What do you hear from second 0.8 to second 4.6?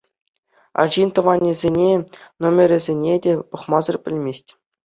Арҫын тӑванӗсене номерӗсене те пӑхмасӑр пӗлмест.